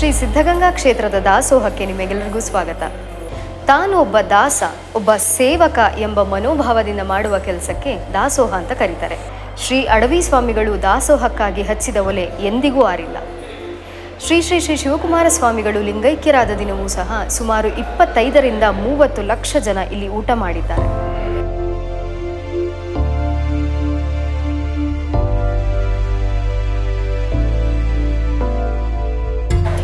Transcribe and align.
ಶ್ರೀ 0.00 0.12
ಸಿದ್ಧಗಂಗಾ 0.12 0.70
ಕ್ಷೇತ್ರದ 0.70 1.14
ದಾಸೋಹಕ್ಕೆ 1.14 1.86
ನಿಮಗೆಲ್ಲರಿಗೂ 1.86 2.40
ಸ್ವಾಗತ. 2.40 2.82
ತಾನು 3.66 3.98
ಒಬ್ಬ 3.98 4.20
ದಾಸ, 4.20 4.62
ಒಬ್ಬ 4.96 5.10
ಸೇವಕ 5.16 5.78
ಎಂಬ 5.98 6.22
ಮನೋಭಾವದಿಂದ 6.22 7.00
ಮಾಡುವ 7.00 7.38
ಕೆಲಸಕ್ಕೆ 7.38 7.92
ದಾಸೋಹ 8.12 8.54
ಅಂತ 8.54 8.72
ಕರೀತಾರೆ. 8.72 9.18
ಶ್ರೀ 9.64 9.84
ಅಡವಿ 9.84 10.20
ಸ್ವಾಮಿಗಳು 10.20 10.82
ದಾಸೋಹಕ್ಕಾಗಿ 10.82 11.62
ಹಚ್ಚಿದ 11.62 11.96
ಒಲೆ 11.96 12.24
ಎಂದಿಗೂ 12.50 12.82
ಆರಿಲ್ಲ. 12.82 13.16
ಶ್ರೀ 14.26 14.42
ಶ್ರೀ 14.42 14.60
ಶ್ರೀ 14.60 14.76
ಶಿವಕುಮಾರ 14.76 15.28
ಸ್ವಾಮಿಗಳು 15.28 15.82
ಲಿಂಗೈಕ್ಯರಾದ 15.82 16.50
ದಿನವೂ 16.58 16.88
ಸಹ 16.88 17.28
ಸುಮಾರು 17.28 17.68
ಇಪ್ಪತ್ತೈದರಿಂದ 17.68 18.62
ಮೂವತ್ತು 18.62 19.22
ಲಕ್ಷ 19.22 19.56
ಜನ 19.56 19.78
ಇಲ್ಲಿ 19.92 20.08
ಊಟ 20.08 20.30
ಮಾಡಿದ್ದಾರೆ. 20.44 20.88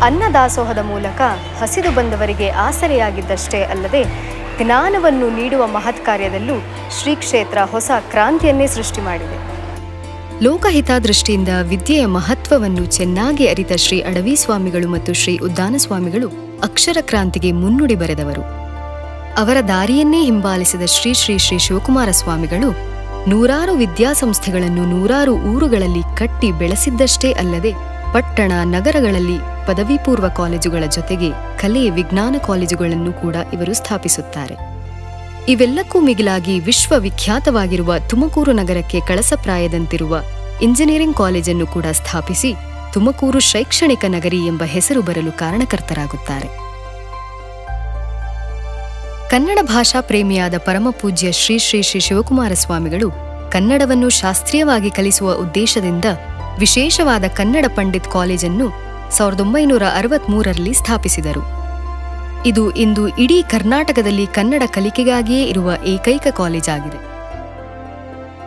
ಅನ್ನದಾಸೋಹದ 0.01 0.77
ಮೂಲಕ 0.77 1.21
ಹಸಿದು 1.61 1.91
ಬಂದವರಿಗೆ 1.91 2.49
ಆಸರೆಯಾಗಿದ್ದಷ್ಟೇ 2.49 3.63
ಅಲ್ಲದೆ 3.63 4.03
ಜ್ಞಾನವನ್ನು 4.61 5.29
ನೀಡುವ 5.29 5.67
ಮಹತ್ 5.67 6.05
ಕಾರ್ಯದಲ್ಲೂ 6.05 6.57
ಶ್ರೀ 6.99 7.15
ಕ್ಷೇತ್ರ 7.15 7.57
ಹೊಸ 7.71 7.91
ಕ್ರಾಂತಿಯನ್ನೇ 8.11 8.67
ಸೃಷ್ಟಿ 8.67 9.01
ಮಾಡಿದೆ. 9.01 9.37
ಲೋಕಹಿತಾದೃಷ್ಟಿಯಿಂದ 10.43 11.49
ವಿದ್ಯೆಯ 11.61 12.05
ಮಹತ್ವವನ್ನು 12.05 12.85
ಚೆನ್ನಾಗಿ 12.85 13.47
ಅರಿತ 13.47 13.73
ಶ್ರೀ 13.75 14.01
ಅಡವಿ 14.01 14.35
ಸ್ವಾಮಿಗಳು 14.35 14.87
ಮತ್ತು 14.87 15.13
ಶ್ರೀ 15.13 15.37
ಉದ್ದಾನ 15.37 15.75
ಸ್ವಾಮಿಗಳು 15.77 16.29
ಅಕ್ಷರ 16.63 16.97
ಕ್ರಾಂತಿಗೆ 17.01 17.51
ಮುನ್ನುಡಿ 17.51 17.95
ಬರೆದವರು. 17.95 18.41
ಅವರ 19.37 19.57
ದಾರಿಯನ್ನೇ 19.67 20.21
ಹಿಂಬಾಲಿಸಿದ 20.21 20.81
ಶ್ರೀ 20.85 21.13
ಶ್ರೀ 21.13 21.37
ಶ್ರೀ 21.37 21.57
ಶಿವಕುಮಾರ 21.57 22.11
ಸ್ವಾಮಿಗಳು 22.11 22.71
ನೂರಾರು 23.27 23.73
ವಿದ್ಯಾಸಂಸ್ಥೆಗಳನ್ನು 23.73 24.85
ನೂರಾರು 24.85 25.33
ಊರುಗಳಲ್ಲಿ 25.33 26.17
ಕಟ್ಟಿ 26.17 26.51
ಬೆಳೆಸಿದ್ದಷ್ಟೇ 26.51 27.31
ಅಲ್ಲದೆ 27.31 27.71
ಪಟ್ಟಣ, 28.13 28.51
ನಗರಗಳಲ್ಲಿ 28.63 29.56
ಪದವಿ 29.67 29.97
ಪೂರ್ವ 30.05 30.27
ಕಾಲೇಜುಗಳ 30.29 30.83
ಜೊತೆಗೆ 30.85 31.29
ಕಲೆ 31.59 31.89
ವಿಜ್ಞಾನ 31.89 32.35
ಕಾಲೇಜುಗಳನ್ನು 32.47 33.13
ಕೂಡ 33.13 33.35
ಇವರು 33.53 33.73
ಸ್ಥಾಪಿಸುತ್ತಾರೆ. 33.73 34.55
ಇವೆಲ್ಲಕ್ಕೂ 35.49 35.99
ಮಿಗಿಲಾಗಿ 35.99 36.59
ವಿಶ್ವವಿಖ್ಯಾತವಾಗಿರುವ 36.59 37.93
ತುಮಕೂರು 38.09 38.51
ನಗರಕ್ಕೆ 38.51 38.99
ಕಳಸಪ್ರಾಯದಂತಿರುವ 38.99 40.21
ಇಂಜಿನಿಯರಿಂಗ್ 40.61 41.17
ಕಾಲೇಜನ್ನು 41.17 41.67
ಕೂಡ 41.67 41.85
ಸ್ಥಾಪಿಸಿ 41.91 42.55
ತುಮಕೂರು 42.93 43.39
ಶೈಕ್ಷಣಿಕ 43.39 44.05
ನಗರಿ 44.07 44.45
ಎಂಬ 44.45 44.63
ಹೆಸರು 44.65 45.01
ಬರಲು 45.01 45.31
ಕಾರಣಕರ್ತರಾಗುತ್ತಾರೆ. 45.31 46.49
ಕನ್ನಡ 49.29 49.59
ಭಾಷಾ 49.61 50.01
ಪ್ರೇಮಿಯಾದ 50.01 50.53
ಪರಮಪೂಜ್ಯ 50.57 51.31
ಶ್ರೀ 51.31 51.59
ಶ್ರೀ 51.59 51.81
ಶ್ರೀ 51.81 51.99
ಶಿವಕುಮಾರ 51.99 52.53
ಸ್ವಾಮಿಗಳು 52.53 53.07
ಕನ್ನಡವನ್ನು 53.51 54.09
ಶಾಸ್ತ್ರೀಯವಾಗಿ 54.09 54.89
ಕಲಿಸುವ 54.89 55.33
ಉದ್ದೇಶದಿಂದ 55.33 56.05
ವಿಶೇಷವಾದ 56.59 57.23
ಕನ್ನಡ 57.35 57.65
ಪಂಡಿತ್ 57.75 58.11
ಕಾಲೇಜನ್ನು 58.11 58.86
ಸಾವಿರದ 59.11 59.39
ಒಂಬೈನೂರ 59.39 59.83
ಅರವತ್ಮೂರರಲ್ಲಿ 59.95 60.73
ಸ್ಥಾಪಿಸಿದರು. 60.73 61.43
ಇದು 62.45 62.71
ಇಂದು 62.71 63.07
ಇಡೀ 63.07 63.43
ಕರ್ನಾಟಕದಲ್ಲಿ 63.43 64.27
ಕನ್ನಡ 64.27 64.63
ಕಲಿಕೆಗಾಗಿಯೇ 64.73 65.43
ಇರುವ 65.43 65.71
ಏಕೈಕ 65.85 66.27
ಕಾಲೇಜ್ 66.27 66.69
ಆಗಿದೆ. 66.69 66.99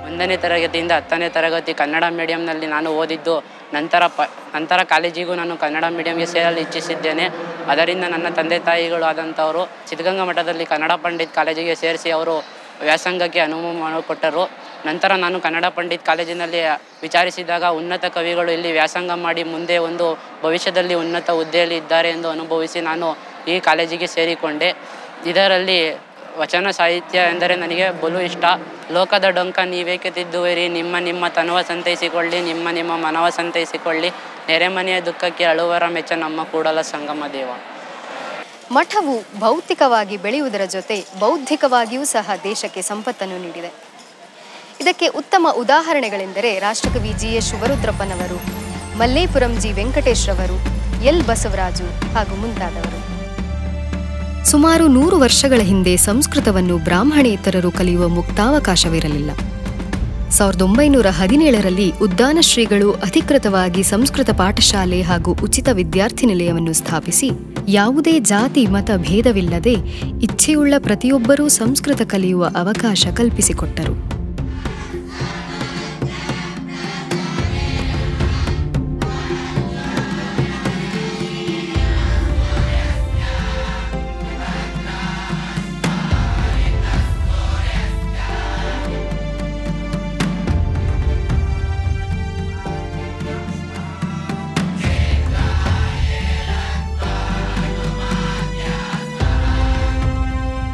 ಒಂದನೇ 0.07 0.37
ತರಗತಿಯಿಂದ 0.37 0.93
ಹತ್ತನೇ 0.93 1.29
ತರಗತಿ 1.29 1.75
ಕನ್ನಡ 1.75 2.05
ಮೀಡಿಯಂನಲ್ಲಿ 2.11 2.67
ನಾನು 2.67 2.91
ಓದಿದ್ದು, 2.91 3.45
ನಂತರ 3.75 4.07
ಪ, 4.07 4.21
ನಂತರ 4.55 4.83
ಕಾಲೇಜಿಗೂ 4.83 5.35
ನಾನು 5.35 5.57
ಕನ್ನಡ 5.57 5.85
ಮೀಡಿಯಂಗೆ 5.97 6.27
ಸೇರಲು 6.27 6.61
ಇಚ್ಛಿಸಿದ್ದೇನೆ. 6.61 7.29
ಅದರಿಂದ 7.67 8.05
ನನ್ನ 8.09 8.29
ತಂದೆ 8.29 8.59
ತಾಯಿಗಳು 8.59 9.05
ಆದಂಥವರು 9.05 9.71
ಸಿದ್ಧಗಂಗಾ 9.89 10.25
ಮಠದಲ್ಲಿ 10.25 10.65
ಕನ್ನಡ 10.65 10.93
ಪಂಡಿತ್ 10.93 11.35
ಕಾಲೇಜಿಗೆ 11.35 11.75
ಸೇರಿಸಿ 11.75 12.11
ಅವರು 12.11 12.37
ವ್ಯಾಸಂಗಕ್ಕೆ 12.83 13.41
ಅನುವು 13.41 13.81
ಮಾಡಿಕೊಟ್ಟರು. 13.81 14.70
ನಂತರ 14.87 15.15
ನಾನು 15.15 15.41
ಕನ್ನಡ 15.41 15.65
ಪಂಡಿತ್ 15.65 16.05
ಕಾಲೇಜಿನಲ್ಲಿ 16.07 16.61
ವಿಚಾರಿಸಿದಾಗ 17.03 17.65
ಉನ್ನತ 17.65 18.05
ಕವಿಗಳು 18.05 18.51
ಇಲ್ಲಿ 18.53 18.73
ವ್ಯಾಸಂಗ 18.73 19.11
ಮಾಡಿ 19.11 19.43
ಮುಂದೆ 19.43 19.79
ಒಂದು 19.79 20.07
ಭವಿಷ್ಯದಲ್ಲಿ 20.43 20.95
ಉನ್ನತ 20.95 21.31
ಹುದ್ದೆಯಲ್ಲಿ 21.31 21.77
ಇದ್ದಾರೆ 21.77 22.11
ಎಂದು 22.11 22.31
ಅನುಭವಿಸಿ 22.31 22.81
ನಾನು 22.81 23.09
ಈ 23.49 23.61
ಕಾಲೇಜಿಗೆ 23.61 24.07
ಸೇರಿಕೊಂಡೆ. 24.07 24.75
ಇದರಲ್ಲಿ 25.27 26.11
ವಚನ 26.39 26.71
ಸಾಹಿತ್ಯ 26.71 27.19
ಎಂದರೆ 27.19 27.57
ನನಗೆ 27.57 27.91
ಬಲು 28.03 28.21
ಇಷ್ಟ. 28.21 28.45
ಲೋಕದ 28.93 29.25
ಡೊಂಕ 29.29 29.59
ನೀವೇಕೆ 29.59 30.11
ತಿದ್ದುವಿರಿ? 30.11 30.69
ನಿಮ್ಮ 30.69 30.97
ನಿಮ್ಮ 30.99 31.29
ತನುವ 31.29 31.63
ಸಂತೈಸಿಕೊಳ್ಳಿ, 31.63 32.41
ನಿಮ್ಮ 32.41 32.69
ನಿಮ್ಮ 32.71 32.97
ಮನವ 32.97 33.29
ಸಂತೈಸಿಕೊಳ್ಳಿ. 33.29 34.11
ನೆರೆಮನೆಯ 34.49 35.01
ದುಃಖಕ್ಕೆ 35.01 35.45
ಅಳುವರ 35.45 35.87
ಮೆಚ್ಚ 35.89 36.13
ನಮ್ಮ 36.13 36.43
ಕೂಡಲ 36.43 36.81
ಸಂಗಮ 36.81 37.25
ದೇವ. 37.33 37.51
ಮಠವು 38.73 39.41
ಭೌತಿಕವಾಗಿ 39.41 40.17
ಬೆಳೆಯುವುದರ 40.17 40.65
ಜೊತೆ 40.65 41.05
ಬೌದ್ಧಿಕವಾಗಿಯೂ 41.19 42.05
ಸಹ 42.05 42.31
ದೇಶಕ್ಕೆ 42.45 42.83
ಸಂಪತ್ತನ್ನು 42.83 43.39
ನೀಡಿದೆ. 43.39 43.90
ಇದಕ್ಕೆ 44.81 45.07
ಉತ್ತಮ 45.07 45.47
ಉದಾಹರಣೆಗಳೆಂದರೆ 45.57 46.59
ರಾಷ್ಟ್ರಕವಿ 46.59 47.13
ಜಿ 47.19 47.27
ಎಸ್ 47.27 47.51
ಶಿವರುದ್ರಪ್ಪನವರು 47.51 48.39
ಮಲ್ಲೇಪುರಂ 48.99 49.53
ಜಿ 49.61 49.73
ವೆಂಕಟೇಶ್ರವರು, 49.73 50.57
ಎಲ್ 51.05 51.23
ಬಸವರಾಜು 51.23 51.87
ಹಾಗೂ 52.15 52.37
ಮುಂತಾದವರು. 52.41 52.99
ಸುಮಾರು 54.45 54.89
ನೂರು 54.89 55.17
ವರ್ಷಗಳ 55.19 55.61
ಹಿಂದೆ 55.61 55.97
ಸಂಸ್ಕೃತವನ್ನು 55.97 56.79
ಬ್ರಾಹ್ಮಣೇತರರು 56.79 57.71
ಕಲಿಯುವ 57.71 58.09
ಮುಕ್ತಾವಕಾಶವಿರಲಿಲ್ಲ. 58.09 59.31
ಸಾವಿರದ 60.31 60.63
ಒಂಬೈನೂರ 60.63 61.07
ಹದಿನೇಳರಲ್ಲಿ 61.11 61.93
ಉದ್ದಾನ 62.03 62.39
ಶ್ರೀಗಳು 62.41 62.93
ಅಧಿಕೃತವಾಗಿ 62.93 63.83
ಸಂಸ್ಕೃತ 63.83 64.31
ಪಾಠಶಾಲೆ 64.31 65.03
ಹಾಗೂ 65.03 65.33
ಉಚಿತ 65.43 65.69
ವಿದ್ಯಾರ್ಥಿ 65.73 66.27
ನಿಲಯವನ್ನು 66.27 66.73
ಸ್ಥಾಪಿಸಿ, 66.73 67.31
ಯಾವುದೇ 67.69 68.21
ಜಾತಿ, 68.21 68.67
ಮತ 68.67 68.91
ಭೇದವಿಲ್ಲದೆ 68.97 69.75
ಇಚ್ಛೆಯುಳ್ಳ 70.23 70.75
ಪ್ರತಿಯೊಬ್ಬರೂ 70.79 71.49
ಸಂಸ್ಕೃತ 71.49 72.03
ಕಲಿಯುವ 72.03 72.45
ಅವಕಾಶ 72.47 73.07
ಕಲ್ಪಿಸಿಕೊಟ್ಟರು. 73.17 74.20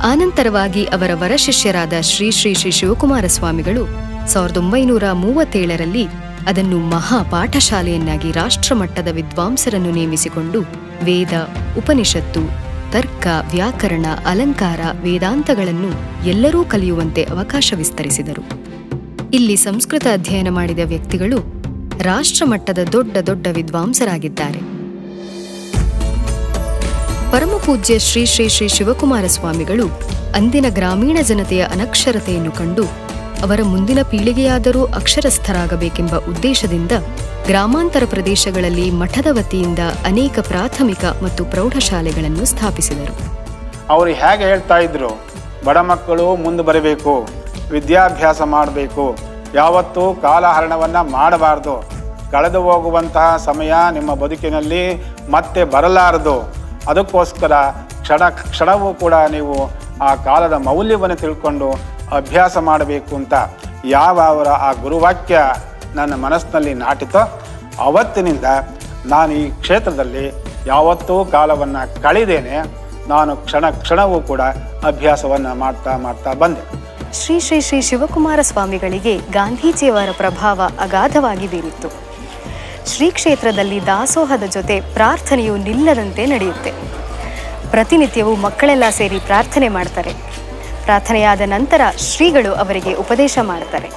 ಆನಂತರವಾಗಿ 0.07 0.85
ಅವರ 0.85 1.11
ವರಶಿಷ್ಯರಾದ 1.15 1.93
ಶ್ರೀ 2.01 2.31
ಶ್ರೀ 2.31 2.55
ಶ್ರೀ 2.55 2.71
ಶಿವಕುಮಾರ 2.71 3.27
ಸ್ವಾಮಿಗಳು 3.27 3.89
ಸಾವಿರದ 4.29 4.57
ಒಂಬೈನೂರ 4.57 5.13
ಮೂವತ್ತೇಳರಲ್ಲಿ 5.13 6.05
ಅದನ್ನು 6.47 6.79
ಮಹಾ 6.79 7.23
ಪಾಠಶಾಲೆಯನ್ನಾಗಿ 7.23 8.33
ರಾಷ್ಟ್ರಮಟ್ಟದ 8.33 9.09
ವಿದ್ವಾಂಸರನ್ನು 9.13 9.91
ನೇಮಿಸಿಕೊಂಡು 9.91 10.61
ವೇದ, 11.05 11.33
ಉಪನಿಷತ್ತು, 11.79 12.41
ತರ್ಕ, 12.93 13.27
ವ್ಯಾಕರಣ, 13.51 14.07
ಅಲಂಕಾರ, 14.27 14.81
ವೇದಾಂತಗಳನ್ನು 15.03 15.91
ಎಲ್ಲರೂ 16.27 16.65
ಕಲಿಯುವಂತೆ 16.65 17.23
ಅವಕಾಶ 17.23 17.73
ವಿಸ್ತರಿಸಿದರು. 17.77 18.45
ಇಲ್ಲಿ 19.35 19.57
ಸಂಸ್ಕೃತ 19.57 20.07
ಅಧ್ಯಯನ 20.13 20.49
ಮಾಡಿದ 20.51 20.79
ವ್ಯಕ್ತಿಗಳು 20.85 21.39
ರಾಷ್ಟ್ರಮಟ್ಟದ 22.03 22.79
ದೊಡ್ಡ 22.93 23.17
ದೊಡ್ಡ 23.17 23.47
ವಿದ್ವಾಂಸರಾಗಿದ್ದಾರೆ. 23.53 24.76
ಪರಮಪೂಜ್ಯ 27.33 27.99
ಶ್ರೀ 27.99 28.27
ಶ್ರೀ 28.27 28.49
ಶ್ರೀ 28.49 28.69
ಶಿವಕುಮಾರ 28.69 29.27
ಸ್ವಾಮಿಗಳು 29.27 29.87
ಅಂದಿನ 30.35 30.67
ಗ್ರಾಮೀಣ 30.69 31.19
ಜನತೆಯ 31.23 31.63
ಅನಕ್ಷರತೆಯನ್ನು 31.75 32.53
ಕಂಡು 32.53 32.85
ಅವರ 33.43 33.61
ಮುಂದಿನ 33.63 34.01
ಪೀಳಿಗೆಯಾದರೂ 34.03 34.83
ಅಕ್ಷರಸ್ಥರಾಗಬೇಕೆಂಬ 34.85 36.15
ಉದ್ದೇಶದಿಂದ 36.31 36.93
ಗ್ರಾಮಾಂತರ 37.47 38.05
ಪ್ರದೇಶಗಳಲ್ಲಿ 38.11 38.91
ಮಠದ 38.91 39.29
ವತಿಯಿಂದ 39.31 39.79
ಅನೇಕ 40.05 40.39
ಪ್ರಾಥಮಿಕ 40.41 41.05
ಮತ್ತು 41.23 41.45
ಪ್ರೌಢಶಾಲೆಗಳನ್ನು 41.45 42.45
ಸ್ಥಾಪಿಸಿದರು. 42.45 43.15
ಅವರು 43.91 44.11
ಹೇಗೆ 44.11 44.45
ಹೇಳ್ತಾ 44.45 44.79
ಇದ್ರು, 44.79 45.11
ಬಡ 45.67 45.79
ಮಕ್ಕಳು 45.91 46.37
ಮುಂದೆ 46.37 46.63
ಬರಬೇಕು, 46.63 47.15
ವಿದ್ಯಾಭ್ಯಾಸ 47.71 48.41
ಮಾಡಬೇಕು, 48.43 49.05
ಯಾವತ್ತೂ 49.55 50.15
ಕಾಲಹರಣವನ್ನು 50.23 51.11
ಮಾಡಬಾರ್ದು, 51.11 51.75
ಕಳೆದು 52.31 52.61
ಹೋಗುವಂತಹ 52.61 53.37
ಸಮಯ 53.45 53.73
ನಿಮ್ಮ 53.93 54.15
ಬದುಕಿನಲ್ಲಿ 54.15 54.85
ಮತ್ತೆ 55.31 55.65
ಬರಲಾರದು 55.65 56.66
ಅದಕ್ಕೋಸ್ಕರ 56.91 57.53
ಕ್ಷಣ, 58.05 58.23
ಕ್ಷಣವೂ 58.53 58.89
ಕೂಡ 59.03 59.15
ನೀವು 59.37 59.55
ಆ 60.09 60.11
ಕಾಲದ 60.29 60.57
ಮೌಲ್ಯವನ್ನು 60.69 61.17
ತಿಳ್ಕೊಂಡು 61.23 61.69
ಅಭ್ಯಾಸ 62.19 62.57
ಮಾಡಬೇಕು 62.71 63.13
ಅಂತ 63.21 63.35
ಯಾವ 63.85 64.17
ಅವರ 64.33 64.49
ಆ 64.69 64.71
ಗುರುವಾಕ್ಯ 64.85 65.39
ನನ್ನ 65.99 66.15
ಮನಸ್ಸಿನಲ್ಲಿ 66.25 66.75
ನಾಟಿತೋ 66.85 67.23
ಅವತ್ತಿನಿಂದ 67.87 68.49
ನಾನು 69.15 69.33
ಈ 69.41 69.45
ಕ್ಷೇತ್ರದಲ್ಲಿ 69.63 70.25
ಯಾವತ್ತೂ 70.67 71.17
ಕಾಲವನ್ನು 71.37 72.03
ಕಳೆದೇನೆ, 72.03 72.57
ನಾನು 73.13 73.33
ಕ್ಷಣ, 73.45 73.65
ಕ್ಷಣವೂ 73.83 74.19
ಕೂಡ 74.31 74.43
ಅಭ್ಯಾಸವನ್ನು 74.91 75.53
ಮಾಡ್ತಾ 75.63 75.93
ಮಾಡ್ತಾ 75.97 76.33
ಬಂದೆ. 76.43 76.63
ಶ್ರೀ 77.19 77.37
ಶ್ರೀ 77.47 77.59
ಶ್ರೀ 77.67 77.79
ಶಿವಕುಮಾರ 77.89 78.41
ಸ್ವಾಮಿಗಳಿಗೆ 78.43 79.15
ಗಾಂಧೀಜಿಯವರ 79.39 80.13
ಪ್ರಭಾವ 80.23 80.61
ಅಗಾಧವಾಗಿ 80.87 81.47
ಬೀರಿತ್ತು. 81.53 81.89
ಶ್ರೀ 82.87 83.11
ಕ್ಷೇತ್ರದಲ್ಲಿ 83.11 83.87
ದಾಸೋಹದ 83.87 84.43
ಜೊತೆ 84.43 84.81
ಪ್ರಾರ್ಥನೆಯು 84.81 85.57
ನಿಲ್ಲದಂತೆ 85.57 86.27
ನಡೆಯುತ್ತೆ. 86.27 86.73
ಪ್ರತಿನಿತ್ಯವೂ 87.71 88.35
ಮಕ್ಕಳೆಲ್ಲ 88.37 88.85
ಸೇರಿ 88.91 89.19
ಪ್ರಾರ್ಥನೆ 89.19 89.69
ಮಾಡ್ತಾರೆ. 89.69 90.13
ಪ್ರಾರ್ಥನೆಯಾದ 90.85 91.41
ನಂತರ 91.41 91.81
ಶ್ರೀಗಳು 91.99 92.55
ಅವರಿಗೆ 92.55 92.95
ಉಪದೇಶ 92.95 93.39
ಮಾಡ್ತಾರೆ. 93.43 93.89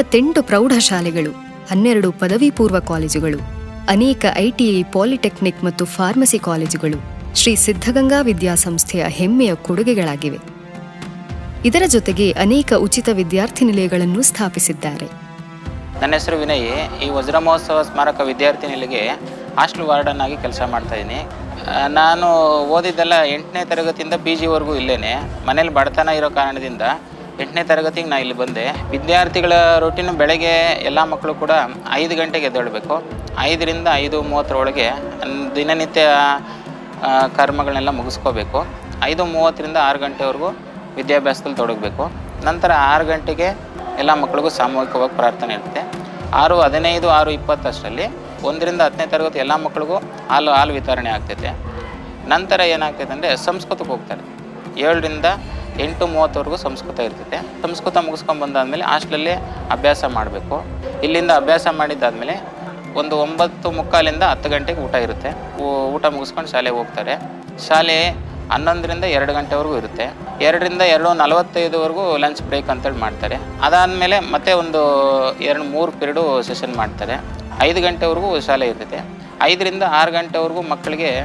ಐವತ್ತೆಂಟು 0.00 0.40
ಪ್ರೌಢಶಾಲೆಗಳು, 0.50 1.30
ಹನ್ನೆರಡು 1.70 2.08
ಪದವಿ 2.20 2.48
ಪೂರ್ವ 2.58 2.78
ಕಾಲೇಜುಗಳು, 2.90 3.38
ಅನೇಕ 3.94 4.22
ಐಟಿಐ 4.44 4.78
ಪಾಲಿಟೆಕ್ನಿಕ್ 4.94 5.58
ಮತ್ತು 5.66 5.84
ಫಾರ್ಮಸಿ 5.94 6.38
ಕಾಲೇಜುಗಳು, 6.46 6.98
ಶ್ರೀ 7.40 7.52
ಸಿದ್ಧಗಂಗಾ 7.64 8.20
ವಿದ್ಯಾಸಂಸ್ಥೆಯ 8.28 9.02
ಹೆಮ್ಮೆಯ 9.18 9.52
ಕೊಡುಗೆಗಳಾಗಿವೆ. 9.66 10.40
ಇದರ 11.70 11.82
ಜೊತೆಗೆ 11.96 12.28
ಅನೇಕ 12.44 12.72
ಉಚಿತ 12.86 13.08
ವಿದ್ಯಾರ್ಥಿ 13.20 13.64
ನಿಲಯಗಳನ್ನು 13.70 14.22
ಸ್ಥಾಪಿಸಿದ್ದಾರೆ. 14.30 15.08
ನನ್ನ 16.00 16.12
ಹೆಸರು 16.18 16.38
ವಿನಯ್, 16.44 16.66
ಈ 17.04 17.10
ವಜ್ರ 17.18 17.38
ಮಹೋತ್ಸವ 17.50 17.84
ಸ್ಮಾರಕ 17.90 18.20
ವಿದ್ಯಾರ್ಥಿ 18.30 18.72
ನಿಲಯಗೆ 18.74 19.04
ಹಾಸ್ಟೆಲ್ 19.60 19.88
ವಾರ್ಡನ್ 19.92 20.24
ಆಗಿ 20.26 20.38
ಕೆಲಸ 20.46 20.62
ಮಾಡ್ತಾ 20.74 20.96
ನಾನು 22.00 22.26
ಓದಿದ್ದೆಲ್ಲ 22.76 23.14
ಎಂಟನೇ 23.36 23.62
ತರಗತಿಯಿಂದ 23.70 24.14
ಪಿ 24.24 24.34
ಜಿವರೆಗೂ 24.40 24.74
ಇಲ್ಲೇನೆ. 24.82 25.14
ಮನೇಲಿ 25.48 25.74
ಬಡತನ 25.78 26.10
ಇರೋ 26.20 26.28
ಕಾರಣದಿಂದ 26.40 26.84
ಎಂಟನೇ 27.42 27.62
ತರಗತಿಗೆ 27.70 28.08
ನಾನು 28.12 28.22
ಇಲ್ಲಿ 28.24 28.36
ಬಂದೆ. 28.40 28.64
ವಿದ್ಯಾರ್ಥಿಗಳ 28.94 29.52
ರೊಟೀನು 29.84 30.12
ಬೆಳಗ್ಗೆ 30.20 30.54
ಎಲ್ಲ 30.88 31.00
ಮಕ್ಕಳು 31.12 31.32
ಕೂಡ 31.42 31.52
ಐದು 32.00 32.14
ಗಂಟೆಗೆ 32.20 32.46
ಎದ್ದೇಳಬೇಕು. 32.50 32.94
ಐದರಿಂದ 33.48 33.88
ಐದು 34.04 34.18
ಮೂವತ್ತರೊಳಗೆ 34.30 34.86
ದಿನನಿತ್ಯ 35.58 36.02
ಕರ್ಮಗಳನ್ನೆಲ್ಲ 37.38 37.92
ಮುಗಿಸ್ಕೋಬೇಕು. 38.00 38.58
ಐದು 39.10 39.22
ಮೂವತ್ತರಿಂದ 39.34 39.78
ಆರು 39.88 39.98
ಗಂಟೆವರೆಗೂ 40.06 40.48
ವಿದ್ಯಾಭ್ಯಾಸದಲ್ಲಿ 40.98 41.58
ತೊಡಗಬೇಕು. 41.62 42.04
ನಂತರ 42.48 42.70
ಆರು 42.92 43.04
ಗಂಟೆಗೆ 43.12 43.48
ಎಲ್ಲ 44.02 44.12
ಮಕ್ಕಳಿಗೂ 44.22 44.50
ಸಾಮೂಹಿಕವಾಗಿ 44.58 45.14
ಪ್ರಾರ್ಥನೆ 45.20 45.52
ಇರುತ್ತೆ. 45.58 45.82
ಆರು, 46.40 46.56
ಹದಿನೈದು, 46.66 47.06
ಆರು, 47.18 47.30
ಇಪ್ಪತ್ತಷ್ಟರಲ್ಲಿ 47.38 48.06
ಒಂದರಿಂದ 48.48 48.80
ಹತ್ತನೇ 48.86 49.06
ತರಗತಿ 49.14 49.38
ಎಲ್ಲ 49.44 49.54
ಮಕ್ಕಳಿಗೂ 49.64 49.96
ಹಾಲು 50.30 50.50
ಹಾಲು 50.58 50.72
ವಿತರಣೆ 50.78 51.10
ಆಗ್ತೈತೆ. 51.16 51.50
ನಂತರ 52.32 52.60
ಏನಾಗ್ತೈತೆ 52.74 53.12
ಅಂದರೆ 53.16 53.30
ಸಂಸ್ಕೃತಕ್ಕೆ 53.46 53.90
ಹೋಗ್ತಾರೆ. 53.94 54.22
ಏಳರಿಂದ 54.86 55.26
ಎಂಟು 55.78 56.06
ಮೂವತ್ತವರೆಗೂ 56.06 56.56
ಸಂಸ್ಕೃತ 56.56 57.00
ಇರ್ತೈತೆ. 57.00 57.62
ಸಂಸ್ಕೃತ 57.62 57.96
ಮುಗಿಸ್ಕೊಂಡು 57.96 58.42
ಬಂದಾದಮೇಲೆ 58.42 58.84
ಅಭ್ಯಾಸ 59.76 60.04
ಮಾಡಬೇಕು. 60.04 60.64
ಇಲ್ಲಿಂದ 61.02 61.30
ಅಭ್ಯಾಸ 61.30 61.66
ಮಾಡಿದ್ದಾದಮೇಲೆ 61.66 62.60
ಒಂದು 62.96 63.16
ಒಂಬತ್ತು 63.16 63.70
ಮುಕ್ಕಾಲಿಂದ 63.70 64.22
ಹತ್ತು 64.22 64.48
ಗಂಟೆಗೆ 64.50 64.80
ಊಟ 64.80 64.94
ಇರುತ್ತೆ. 64.94 65.30
ಊಟ 65.94 66.06
ಮುಗಿಸ್ಕೊಂಡು 66.06 66.50
ಶಾಲೆಗೆ 66.50 66.76
ಹೋಗ್ತಾರೆ. 66.76 67.14
ಶಾಲೆ 67.68 68.30
ಹನ್ನೊಂದರಿಂದ 68.52 69.04
ಎರಡು 69.04 69.32
ಗಂಟೆವರೆಗೂ 69.32 69.76
ಇರುತ್ತೆ. 69.76 70.10
ಎರಡರಿಂದ 70.44 70.80
ಎರಡು 70.80 71.12
ನಲವತ್ತೈದುವರೆಗೂ 71.12 72.16
ಲಂಚ್ 72.16 72.42
ಬ್ರೇಕ್ 72.42 72.70
ಅಂತೇಳಿ 72.70 72.98
ಮಾಡ್ತಾರೆ. 72.98 73.38
ಅದಾದಮೇಲೆ 73.62 74.20
ಮತ್ತೆ 74.20 74.52
ಒಂದು 74.52 74.80
ಎರಡು 75.40 75.64
ಮೂರು 75.64 75.92
ಪಿರಿಯಡು 75.92 76.42
ಸೆಷನ್ 76.42 76.74
ಮಾಡ್ತಾರೆ. 76.76 77.20
ಐದು 77.60 77.80
ಗಂಟೆವರೆಗೂ 77.80 78.40
ಶಾಲೆ 78.40 78.68
ಇರ್ತೈತೆ. 78.68 79.00
ಐದರಿಂದ 79.42 79.82
ಆರು 79.82 80.12
ಗಂಟೆವರೆಗೂ 80.12 80.62
ಮಕ್ಕಳಿಗೆ 80.62 81.20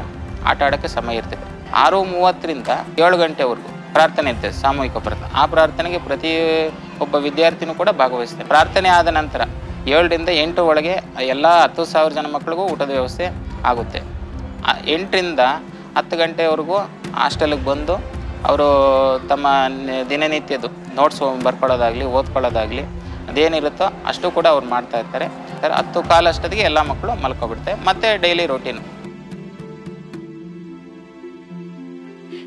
ಆಟ 0.50 0.64
ಆಡೋಕ್ಕೆ 0.64 0.88
ಸಮಯ 0.88 1.16
ಇರ್ತೈತೆ. 1.16 1.72
ಆರು 1.74 2.04
ಮೂವತ್ತರಿಂದ 2.04 2.68
ಏಳು 3.00 3.18
ಗಂಟೆವರೆಗೂ 3.18 3.70
ಪ್ರಾರ್ಥನೆ 3.98 4.28
ಇರ್ತದೆ, 4.34 4.54
ಸಾಮೂಹಿಕ 4.64 4.98
ಪ್ರಾರ್ಥನೆ. 5.06 5.30
ಆ 5.42 5.44
ಪ್ರಾರ್ಥನೆಗೆ 5.54 6.00
ಪ್ರತಿ 6.08 6.32
ಒಬ್ಬ 7.04 7.14
ವಿದ್ಯಾರ್ಥಿನೂ 7.28 7.74
ಕೂಡ 7.82 7.90
ಭಾಗವಹಿಸ್ತಾರೆ. 8.02 8.48
ಪ್ರಾರ್ಥನೆ 8.54 8.90
ಆದ 8.98 9.10
ನಂತರ 9.20 9.42
ಏಳರಿಂದ 9.94 10.30
ಎಂಟು 10.44 10.62
ಒಳಗೆ 10.72 10.94
ಎಲ್ಲ 11.34 11.48
ಹತ್ತು 11.64 11.84
ಸಾವಿರ 11.94 12.12
ಜನ 12.18 12.28
ಮಕ್ಕಳಿಗೂ 12.36 12.64
ಊಟದ 12.74 12.92
ವ್ಯವಸ್ಥೆ 12.98 13.26
ಆಗುತ್ತೆ. 13.72 14.00
ಎಂಟರಿಂದ 14.96 15.42
ಹತ್ತು 15.98 16.16
ಗಂಟೆವರೆಗೂ 16.24 16.78
ಹಾಸ್ಟೆಲಿಗೆ 17.20 17.66
ಬಂದು 17.72 17.96
ಅವರು 18.50 18.68
ತಮ್ಮ 19.32 19.48
ದಿನನಿತ್ಯದ್ದು 20.10 20.70
ನೋಟ್ಸ್ 21.00 21.22
ಬರ್ಕೊಳ್ಳೋದಾಗಲಿ, 21.46 22.06
ಓದ್ಕೊಳ್ಳೋದಾಗಲಿ, 22.18 22.84
ಅದೇನಿರುತ್ತೋ 23.30 23.86
ಅಷ್ಟು 24.10 24.28
ಕೂಡ 24.38 24.48
ಅವ್ರು 24.56 24.66
ಮಾಡ್ತಾ 24.74 24.98
ಇರ್ತಾರೆ. 25.04 25.28
ಹತ್ತು 25.80 26.00
ಕಾಲ 26.12 26.24
ಅಷ್ಟೊತ್ತಿಗೆ 26.34 26.64
ಎಲ್ಲ 26.70 26.80
ಮಕ್ಕಳು 26.92 27.14
ಮಲ್ಕೊಬಿಡ್ತಾರೆ. 27.24 27.78
ಮತ್ತು 27.88 28.10
ಡೈಲಿ 28.26 28.46
ರೊಟೀನ್. 28.54 28.82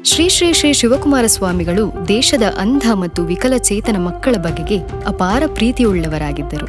ಶ್ರೀ 0.08 0.28
ಶ್ರೀ 0.28 0.52
ಶ್ರೀ 0.52 0.72
ಶಿವಕುಮಾರ 0.72 1.24
ಸ್ವಾಮಿಗಳು 1.26 2.08
ದೇಶದ 2.08 2.42
ಅಂಧ 2.58 2.82
ಮತ್ತು 2.92 3.24
ವಿಕಲಚೇತನ 3.24 3.96
ಮಕ್ಕಳ 3.96 4.34
ಬಗೆಗೆ 4.36 4.78
ಅಪಾರ 5.06 5.42
ಪ್ರೀತಿಯುಳ್ಳವರಾಗಿದ್ದರು. 5.54 6.68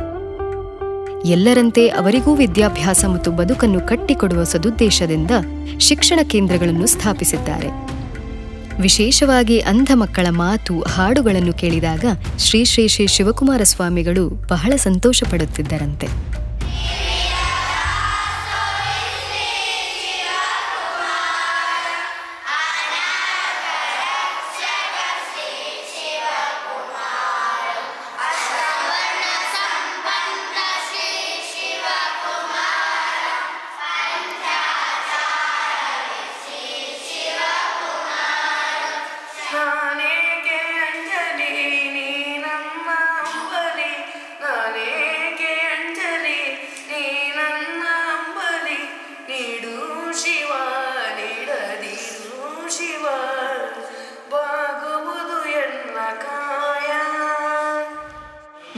ಎಲ್ಲರಂತೆ 1.26 1.88
ಅವರಿಗೂ 1.88 2.36
ವಿದ್ಯಾಭ್ಯಾಸ 2.36 3.06
ಮತ್ತು 3.06 3.32
ಬದುಕನ್ನು 3.32 3.82
ಕಟ್ಟಿಕೊಡುವ 3.82 4.44
ಸದುದ್ದೇಶದಿಂದ 4.44 5.32
ಶಿಕ್ಷಣ 5.80 6.20
ಕೇಂದ್ರಗಳನ್ನು 6.28 6.88
ಸ್ಥಾಪಿಸಿದ್ದಾರೆ. 6.88 7.70
ವಿಶೇಷವಾಗಿ 8.82 9.60
ಅಂಧ 9.60 9.92
ಮಕ್ಕಳ 9.94 10.28
ಮಾತು, 10.30 10.82
ಹಾಡುಗಳನ್ನು 10.82 11.54
ಕೇಳಿದಾಗ 11.54 12.06
ಶ್ರೀ 12.38 12.66
ಶ್ರೀ 12.66 12.88
ಶ್ರೀ 12.88 13.08
ಶಿವಕುಮಾರ 13.08 13.62
ಸ್ವಾಮಿಗಳು 13.64 14.30
ಬಹಳ 14.30 14.74
ಸಂತೋಷ 14.76 15.24
ಪಡುತ್ತಿದ್ದರಂತೆ. 15.32 16.08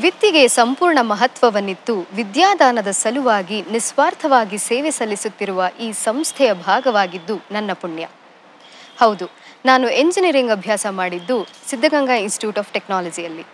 ವಿತ್ತಿಗೆ 0.04 0.42
ಸಂಪೂರ್ಣ 0.48 1.00
ಮಹತ್ವವನ್ನಿತ್ತು. 1.10 1.94
ವಿದ್ಯಾದಾನದ 2.16 2.90
ಸಲುವಾಗಿ 3.00 3.58
ನಿಸ್ವಾರ್ಥವಾಗಿ 3.72 4.58
ಸೇವೆ 4.68 4.92
ಸಲ್ಲಿಸುತ್ತಿರುವ 4.98 5.64
ಈ 5.80 5.88
ಸಂಸ್ಥೆಯ 6.06 6.52
ಭಾಗವಾಗಿದ್ದು 6.68 7.36
ನನ್ನ 7.52 7.72
ಪುಣ್ಯ. 7.82 8.04
ಹೌದು, 9.02 9.26
ನಾನು 9.66 9.86
ಎಂಜಿನಿಯರಿಂಗ್ 10.02 10.52
ಅಭ್ಯಾಸ 10.52 10.86
ಮಾಡಿದ್ದು 11.02 11.38
ಸಿದ್ಧಗಂಗಾ 11.70 12.18
ಇನ್ಸ್ಟಿಟ್ಯೂಟ್ 12.26 12.60
ಆಫ್ 12.60 12.72
ಟೆಕ್ನಾಲಜಿಯಲ್ಲಿ. 12.74 13.46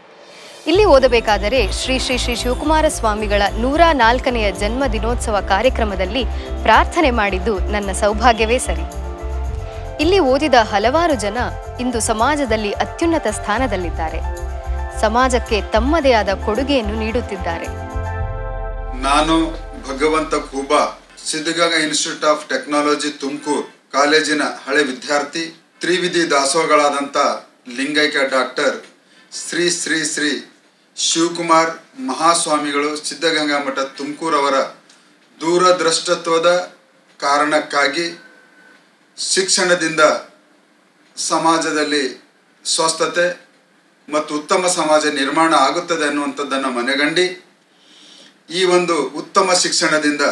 ಇಲ್ಲಿ 0.68 0.86
ಓದಬೇಕಾದರೆ 0.96 1.60
ಶ್ರೀ 1.80 1.98
ಶ್ರೀ 2.06 2.16
ಶ್ರೀ 2.18 2.36
ಶಿವಕುಮಾರ 2.36 2.86
ಸ್ವಾಮಿಗಳ 2.88 3.44
ನೂರ 3.60 3.82
ನಾಲ್ಕನೆಯ 3.94 4.48
ಜನ್ಮ 4.62 4.84
ದಿನೋತ್ಸವ 4.96 5.38
ಕಾರ್ಯಕ್ರಮದಲ್ಲಿ 5.48 6.24
ಪ್ರಾರ್ಥನೆ 6.64 7.12
ಮಾಡಿದ್ದು 7.22 7.54
ನನ್ನ 7.76 7.92
ಸೌಭಾಗ್ಯವೇ 8.04 8.58
ಸರಿ. 8.70 8.88
ಇಲ್ಲಿ 10.04 10.20
ಓದಿದ 10.32 10.58
ಹಲವಾರು 10.72 11.16
ಜನ 11.26 11.38
ಇಂದು 11.82 12.00
ಸಮಾಜದಲ್ಲಿ 12.12 12.72
ಅತ್ಯುನ್ನತ 12.86 13.28
ಸ್ಥಾನದಲ್ಲಿದ್ದಾರೆ. 13.40 14.20
ಸಮಾಜಕ್ಕೆ 15.02 15.58
ತಮ್ಮದೇ 15.76 16.12
ಆದ 16.20 16.32
ಕೊಡುಗೆಯನ್ನು 16.46 16.96
ನೀಡುತ್ತಿದ್ದಾರೆ. 17.04 17.68
ನಾನು 19.08 19.36
Bhagwanth 19.88 20.34
Khuba, 20.50 20.82
Siddaganga 21.30 21.80
institute 21.86 22.28
of 22.32 22.46
technology 22.52 23.10
Tumakuru. 23.22 23.64
ಕಾಲೇಜಿನ 23.96 24.44
ಹಳೆ 24.66 24.82
ವಿದ್ಯಾರ್ಥಿ, 24.90 25.44
ತ್ರಿವಿಧಿ 25.82 26.24
ದಾಸೋಹಗಳಾದಂಥ 26.34 27.18
ಲಿಂಗೈಕ್ಯ 27.78 28.22
ಡಾಕ್ಟರ್ 28.36 28.76
ಶ್ರೀ 29.40 29.66
ಶ್ರೀ 29.80 30.00
ಶ್ರೀ 30.14 30.32
ಶಿವಕುಮಾರ್ 30.98 31.72
ಮಹಾಸ್ವಾಮಿಗಳು 32.10 32.92
ಸಿದ್ಧಗಂಗಾ 33.08 33.58
ಮಠ 33.66 33.80
ತುಮಕೂರವರ 33.98 34.58
ದೂರದೃಷ್ಟತ್ವದ 35.40 36.50
ಕಾರಣಕ್ಕಾಗಿ 37.20 38.06
ಶಿಕ್ಷಣದಿಂದ 39.18 40.04
ಸಮಾಜದಲ್ಲಿ 41.18 42.06
ಸ್ವಸ್ಥತೆ 42.66 43.26
ಮತ್ತು 44.08 44.32
ಉತ್ತಮ 44.40 44.68
ಸಮಾಜ 44.76 45.06
ನಿರ್ಮಾಣ 45.20 45.52
ಆಗುತ್ತದೆ 45.68 46.06
ಅನ್ನುವಂಥದ್ದನ್ನು 46.10 46.70
ಮನೆಗಂಡಿ, 46.80 47.26
ಈ 48.50 48.62
ಒಂದು 48.76 48.96
ಉತ್ತಮ 49.22 49.48
ಶಿಕ್ಷಣದಿಂದ 49.64 50.24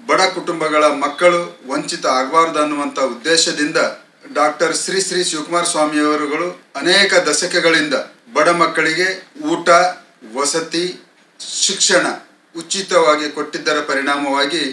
ಬಡ 0.00 0.20
ಕುಟುಂಬಗಳ 0.36 0.84
ಮಕ್ಕಳು 1.04 1.40
ವಂಚಿತ 1.70 2.04
ಆಗಬಾರದು 2.18 2.58
ಅನ್ನುವಂಥ 2.62 2.98
ಉದ್ದೇಶದಿಂದ 3.14 3.78
ಡಾಕ್ಟರ್ 4.38 4.74
ಶ್ರೀ 4.80 4.98
ಶ್ರೀ 5.00 5.20
ಶಿವಕುಮಾರ 5.24 5.64
ಸ್ವಾಮಿಯವರುಗಳು 5.72 6.48
ಅನೇಕ 6.76 7.12
ದಶಕಗಳಿಂದ 7.28 7.96
ಬಡ 8.36 8.48
ಮಕ್ಕಳಿಗೆ 8.62 9.08
ಊಟ, 9.52 9.68
ವಸತಿ, 10.36 10.84
ಶಿಕ್ಷಣ 11.60 12.06
ಉಚಿತವಾಗಿ 12.54 13.26
ಕೊಟ್ಟಿದ್ದರ 13.30 13.78
ಪರಿಣಾಮವಾಗಿ 13.90 14.64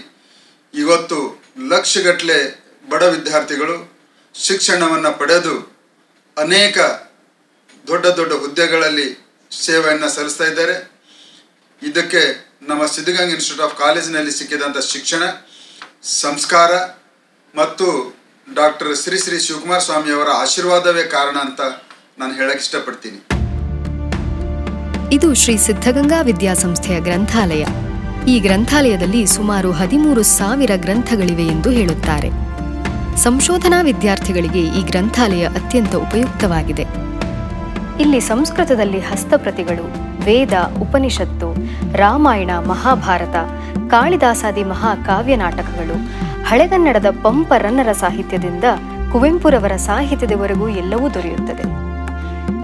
ಇವತ್ತು 0.73 1.17
ಲಕ್ಷಗಟ್ಟಲೆ 1.71 2.39
ಬಡ 2.91 3.03
ವಿದ್ಯಾರ್ಥಿಗಳು 3.13 3.77
ಶಿಕ್ಷಣವನ್ನು 4.35 5.11
ಪಡೆದು 5.19 5.55
ಅನೇಕ 6.37 6.77
ದೊಡ್ಡ 7.87 8.05
ದೊಡ್ಡ 8.05 8.33
ಹುದ್ದೆಗಳಲ್ಲಿ 8.33 9.07
ಸೇವೆಯನ್ನು 9.51 10.09
ಸಲ್ಲಿಸ್ತಾ 10.15 10.43
ಇದ್ದಾರೆ. 10.43 10.91
ಇದಕ್ಕೆ 11.81 12.21
ನಮ್ಮ 12.67 12.85
ಸಿದ್ಧಗಂಗಾ 12.85 13.23
ಇನ್ಸ್ಟಿಟ್ಯೂಟ್ 13.23 13.71
ಆಫ್ 13.71 13.79
ಕಾಲೇಜಿನಲ್ಲಿ 13.79 14.31
ಸಿಕ್ಕಿದಂಥ 14.31 14.77
ಶಿಕ್ಷಣ, 14.77 15.23
ಸಂಸ್ಕಾರ 16.03 16.71
ಮತ್ತು 17.55 18.17
ಡಾಕ್ಟರ್ 18.53 18.97
ಶ್ರೀ 18.97 19.17
ಶ್ರೀ 19.17 19.39
ಶಿವಕುಮಾರ 19.39 19.79
ಸ್ವಾಮಿಯವರ 19.79 20.27
ಆಶೀರ್ವಾದವೇ 20.35 21.03
ಕಾರಣ 21.03 21.37
ಅಂತ 21.37 21.61
ನಾನು 22.19 22.33
ಹೇಳಕ್ಕೆ 22.33 22.59
ಇಷ್ಟಪಡ್ತೀನಿ. 22.59 23.19
ಇದು 25.15 25.33
ಶ್ರೀ 25.33 25.57
ಸಿದ್ಧಗಂಗಾ 25.57 26.21
ವಿದ್ಯಾಸಂಸ್ಥೆಯ 26.21 26.99
ಗ್ರಂಥಾಲಯ. 26.99 27.65
ಈ 28.27 28.39
ಗ್ರಂಥಾಲಯದಲ್ಲಿ 28.39 29.27
ಸುಮಾರು 29.27 29.71
ಹದಿಮೂರು 29.71 30.23
ಸಾವಿರ 30.23 30.71
ಗ್ರಂಥಗಳಿವೆ 30.75 31.45
ಎಂದು 31.47 31.69
ಹೇಳುತ್ತಾರೆ. 31.69 32.29
ಸಂಶೋಧನಾ 33.23 33.81
ವಿದ್ಯಾರ್ಥಿಗಳಿಗೆ 33.81 34.59
ಈ 34.59 34.83
ಗ್ರಂಥಾಲಯ 34.83 35.45
ಅತ್ಯಂತ 35.47 35.95
ಉಪಯುಕ್ತವಾಗಿದೆ. 35.95 37.07
ಇಲ್ಲಿ 37.99 38.19
ಸಂಸ್ಕೃತದಲ್ಲಿ 38.19 38.99
ಹಸ್ತಪ್ರತಿಗಳು, 38.99 39.83
ವೇದ, 40.25 40.53
ಉಪನಿಷತ್ತು, 40.81 41.55
ರಾಮಾಯಣ, 41.97 42.49
ಮಹಾಭಾರತ, 42.67 43.35
ಕಾಳಿದಾಸಾದಿ 43.89 44.63
ಮಹಾಕಾವ್ಯ 44.63 45.35
ನಾಟಕಗಳು, 45.35 45.95
ಹಳೆಗನ್ನಡದ 46.45 47.05
ಪಂಪ 47.23 47.53
ರನ್ನರ 47.57 47.91
ಸಾಹಿತ್ಯದಿಂದ 47.91 48.63
ಕುವೆಂಪುರವರ 49.11 49.75
ಸಾಹಿತ್ಯದವರೆಗೂ 49.75 50.69
ಎಲ್ಲವೂ 50.69 51.09
ದೊರೆಯುತ್ತದೆ. 51.09 51.65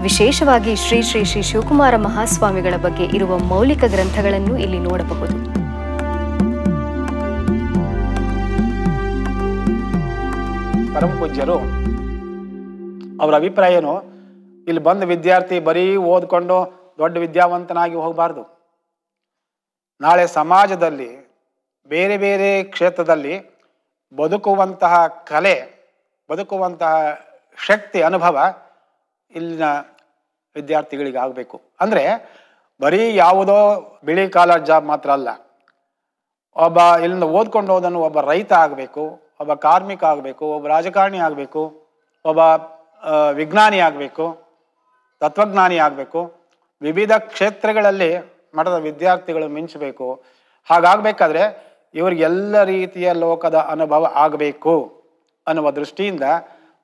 ವಿಶೇಷವಾಗಿ 0.02 0.76
ಶ್ರೀ 0.76 1.02
ಶ್ರೀ 1.02 1.24
ಶ್ರೀ 1.24 1.42
ಶಿವಕುಮಾರ 1.42 1.96
ಮಹಾಸ್ವಾಮಿಗಳ 1.96 2.76
ಬಗ್ಗೆ 2.82 3.04
ಇರುವ 3.04 3.38
ಮೌಲಿಕ 3.38 3.84
ಗ್ರಂಥಗಳನ್ನು 3.84 4.58
ಇಲ್ಲಿ 4.58 4.78
ನೋಡಬಹುದು. 4.78 5.36
ಪರಮ 10.94 11.06
ಪೂಜ್ಯರು 11.06 11.58
ಅವರ 13.20 13.34
ಅಭಿಪ್ರಾಯ 13.34 13.74
ಏನು? 13.74 14.13
ಇಲ್ಲಿ 14.68 14.82
ಬಂದ 14.88 15.02
ವಿದ್ಯಾರ್ಥಿ 15.12 15.56
ಬರೀ 15.68 15.84
ಓದ್ಕೊಂಡು 16.14 16.56
ದೊಡ್ಡ 17.00 17.14
ವಿದ್ಯಾವಂತನಾಗಿ 17.24 17.96
ಹೋಗಬಾರ್ದು. 18.04 18.42
ನಾಳೆ 20.00 20.24
ಸಮಾಜದಲ್ಲಿ 20.38 21.10
ಬೇರೆ 21.90 22.16
ಬೇರೆ 22.24 22.50
ಕ್ಷೇತ್ರದಲ್ಲಿ 22.74 23.34
ಬದುಕುವಂತಹ 24.20 24.94
ಕಲೆ, 25.30 25.56
ಬದುಕುವಂತಹ 26.30 26.92
ಶಕ್ತಿ, 27.58 27.98
ಅನುಭವ 28.08 28.36
ಇಲ್ಲಿನ 29.38 29.66
ವಿದ್ಯಾರ್ಥಿಗಳಿಗೆ 30.56 31.18
ಆಗಬೇಕು. 31.24 31.56
ಅಂದರೆ 31.82 32.04
ಬರೀ 32.80 33.02
ಯಾವುದೋ 33.24 33.58
ಬಿಳಿ 34.06 34.24
ಕಾಲರ್ 34.36 34.62
ಜಾಬ್ 34.68 34.86
ಮಾತ್ರ 34.92 35.10
ಅಲ್ಲ, 35.16 35.28
ಒಬ್ಬ 36.56 36.78
ಇಲ್ಲಿಂದ 37.04 37.26
ಓದ್ಕೊಂಡು 37.38 37.70
ಹೋದನು 37.74 38.00
ಒಬ್ಬ 38.08 38.18
ರೈತ 38.30 38.52
ಆಗಬೇಕು, 38.64 39.04
ಒಬ್ಬ 39.42 39.52
ಕಾರ್ಮಿಕ 39.66 40.02
ಆಗಬೇಕು, 40.12 40.44
ಒಬ್ಬ 40.56 40.66
ರಾಜಕಾರಣಿ 40.74 41.20
ಆಗಬೇಕು, 41.28 41.62
ಒಬ್ಬ 42.24 42.40
ವಿಜ್ಞಾನಿ 43.40 43.78
ಆಗಬೇಕು 43.88 44.26
ತತ್ವಜ್ಞಾನಿ 45.24 45.76
ಆಗಬೇಕು. 45.78 46.20
ವಿವಿಧ 46.82 47.12
ಕ್ಷೇತ್ರಗಳಲ್ಲಿ 47.18 48.10
ಮಠದ 48.56 48.78
ವಿದ್ಯಾರ್ಥಿಗಳು 48.82 49.46
ಮಿಂಚಬೇಕು. 49.48 50.06
ಹಾಗಾಗಬೇಕಾದ್ರೆ 50.70 51.42
ಇವರಿಗೆಲ್ಲ 51.94 52.62
ರೀತಿಯ 52.64 53.12
ಲೋಕದ 53.12 53.54
ಅನುಭವ 53.54 54.02
ಆಗಬೇಕು 54.14 54.74
ಅನ್ನುವ 55.46 55.70
ದೃಷ್ಟಿಯಿಂದ 55.70 56.26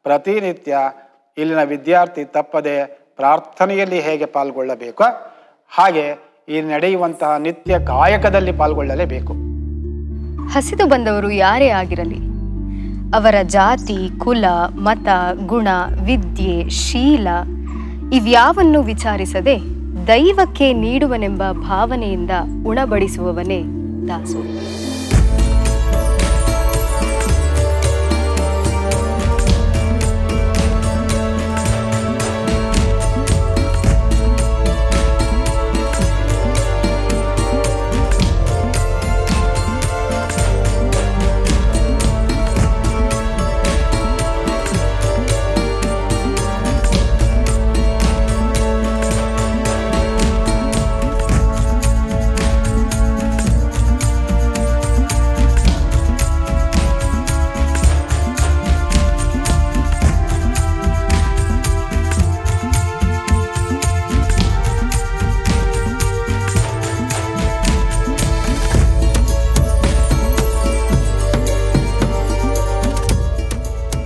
ಪ್ರತಿನಿತ್ಯ 0.02 0.78
ಇಲ್ಲಿನ 1.38 1.62
ವಿದ್ಯಾರ್ಥಿ 1.62 2.24
ತಪ್ಪದೆ 2.24 2.76
ಪ್ರಾರ್ಥನೆಯಲ್ಲಿ 3.16 4.00
ಹೇಗೆ 4.00 4.26
ಪಾಲ್ಗೊಳ್ಳಬೇಕು? 4.26 5.04
ಹಾಗೆ 5.70 6.04
ಈ 6.48 6.60
ನಡೆಯುವಂತಹ 6.60 7.36
ನಿತ್ಯ 7.36 7.74
ಕಾಯಕದಲ್ಲಿ 7.86 8.52
ಪಾಲ್ಗೊಳ್ಳಲೇಬೇಕು. 8.52 9.34
ಹಸಿದು 10.52 10.86
ಬಂದವರು 10.86 11.30
ಯಾರೇ 11.30 11.68
ಆಗಿರಲಿ, 11.80 12.20
ಅವರ 13.14 13.36
ಜಾತಿ, 13.48 13.98
ಕುಲ, 14.18 14.44
ಮತ, 14.84 15.08
ಗುಣ, 15.46 15.68
ವಿದ್ಯೆ, 16.04 16.54
ಶೀಲ 16.70 17.28
ಇವ್ಯಾವನ್ನು 18.14 18.82
ವಿಚಾರಿಸದೆ 18.82 19.56
ದೈವಕ್ಕೆ 20.06 20.72
ನೀಡುವನೆಂಬ 20.76 21.42
ಭಾವನೆಯಿಂದ 21.68 22.34
ಉಣಬಡಿಸುವವನೇ 22.66 23.60
ದಾಸು 24.08 24.40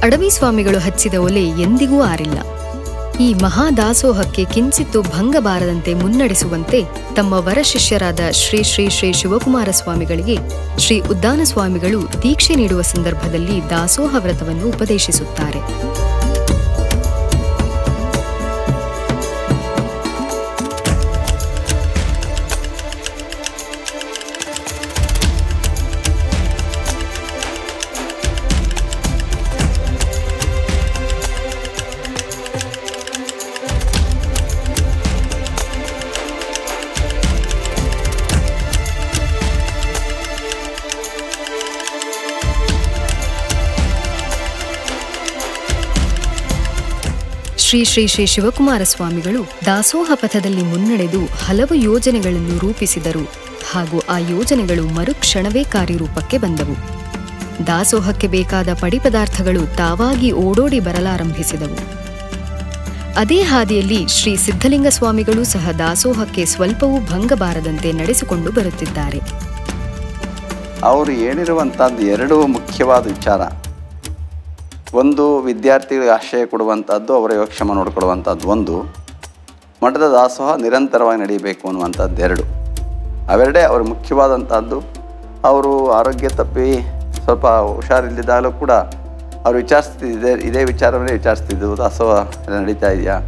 ಅಡವಿ 0.04 0.30
ಸ್ವಾಮಿಗಳು 0.30 0.78
ಹಚ್ಚಿದ 0.78 1.14
ಒಲೆ 1.14 1.44
ಎಂದಿಗೂ 1.48 2.02
ಆರಿಲ್ಲ. 2.02 2.38
ಈ 3.20 3.34
ಮಹಾದಾಸೋಹಕ್ಕೆ 3.34 4.44
ಕಿಂಚಿತ್ತು 4.44 5.02
ಭಂಗ 5.02 5.36
ಬಾರದಂತೆ 5.38 5.94
ಮುನ್ನಡೆಸುವಂತೆ 5.94 6.84
ತಮ್ಮ 7.14 7.32
ವರಶಿಷ್ಯರಾದ 7.32 8.20
ಶ್ರೀ 8.30 8.62
ಶ್ರೀ 8.62 8.88
ಶ್ರೀ 8.88 9.12
ಶಿವಕುಮಾರ 9.12 9.68
ಸ್ವಾಮಿಗಳಿಗೆ 9.70 10.36
ಶ್ರೀ 10.78 11.00
ಉದ್ದಾನ 11.00 11.40
ಸ್ವಾಮಿಗಳು 11.44 12.22
ದೀಕ್ಷೆ 12.22 12.54
ನೀಡುವ 12.54 12.82
ಸಂದರ್ಭದಲ್ಲಿ 12.82 13.70
ದಾಸೋಹ 13.70 14.16
ವ್ರತವನ್ನು 14.18 14.68
ಉಪದೇಶಿಸುತ್ತಾರೆ. 14.68 15.93
ಶ್ರೀ 47.74 47.84
ಶ್ರೀ 47.84 48.06
ಶ್ರೀ 48.06 48.26
ಶಿವಕುಮಾರ 48.26 48.82
ಸ್ವಾಮಿಗಳು 48.82 49.46
ದಾಸೋಹ 49.66 50.10
ಪಥದಲ್ಲಿ 50.14 50.62
ಮುನ್ನಡೆದು 50.62 51.26
ಹಲವು 51.26 51.74
ಯೋಜನೆಗಳನ್ನು 51.74 52.58
ರೂಪಿಸಿದರು 52.58 53.32
ಹಾಗೂ 53.70 54.02
ಆ 54.08 54.18
ಯೋಜನೆಗಳು 54.18 54.94
ಮರುಕ್ಷಣವೇ 54.94 55.64
ಕಾರ್ಯರೂಪಕ್ಕೆ 55.64 56.38
ಬಂದವು. 56.38 56.76
ದಾಸೋಹಕ್ಕೆ 57.66 58.26
ಬೇಕಾದ 58.26 58.68
ಪಡಿಪದಾರ್ಥಗಳು 58.80 59.76
ತಾವಾಗಿ 59.76 60.32
ಓಡೋಡಿ 60.32 60.80
ಬರಲಾರಂಭಿಸಿದವು. 60.80 61.78
ಅದೇ 63.16 63.40
ಹಾದಿಯಲ್ಲಿ 63.42 64.08
ಶ್ರೀ 64.08 64.36
ಸಿದ್ಧಲಿಂಗ 64.36 64.86
ಸ್ವಾಮಿಗಳು 64.86 65.44
ಸಹ 65.44 65.70
ದಾಸೋಹಕ್ಕೆ 65.70 66.44
ಸ್ವಲ್ಪವೂ 66.44 67.00
ಭಂಗ 67.00 67.32
ಬಾರದಂತೆ 67.32 67.92
ನಡೆಸಿಕೊಂಡು 67.92 68.52
ಬರುತ್ತಿದ್ದಾರೆ. 68.52 69.20
ಅವರು 70.82 71.12
ಹೇಳಿರುವಂಥದ್ದು 71.12 72.02
ಎರಡು 72.02 72.46
ಮುಖ್ಯವಾದ 72.46 73.06
ವಿಚಾರ. 73.06 73.63
ಒಂದು 74.94 75.38
ವಿದ್ಯಾರ್ಥಿಗಳಿಗೆ 75.38 76.10
ಆಶ್ರಯ 76.10 76.46
ಕೊಡುವಂಥದ್ದು, 76.46 77.14
ಅವರ 77.14 77.32
ಯೋಗಕ್ಷೇಮ 77.34 77.72
ನೋಡಿಕೊಡುವಂಥದ್ದು 77.72 78.48
ಒಂದು. 78.48 78.80
ಮಠದ 79.82 80.02
ದಾಸೋಹ 80.02 80.54
ನಿರಂತರವಾಗಿ 80.54 81.20
ನಡೀಬೇಕು 81.20 81.68
ಅನ್ನುವಂಥದ್ದು 81.68 82.22
ಎರಡು. 82.22 82.42
ಅವೆರಡೇ 83.28 83.62
ಅವರು 83.62 83.84
ಮುಖ್ಯವಾದಂಥದ್ದು. 83.84 84.82
ಅವರು 85.44 85.90
ಆರೋಗ್ಯ 85.90 86.28
ತಪ್ಪಿ 86.28 86.86
ಸ್ವಲ್ಪ 87.24 87.46
ಹುಷಾರಿಲ್ಲದಾಗಲೂ 87.46 88.52
ಕೂಡ 88.52 88.70
ಅವರು 89.44 89.56
ವಿಚಾರಿಸ್ತಿದ್ದೆ 89.56 90.32
ಇದೇ 90.32 90.64
ವಿಚಾರವನ್ನೇ 90.64 91.12
ವಿಚಾರಿಸ್ತಿದ್ದು. 91.12 91.76
ದಾಸೋಹ 91.76 92.28
ಎಲ್ಲ 92.46 92.58
ನಡೀತಾ 92.60 92.90
ಇದೆಯಾ? 92.90 93.20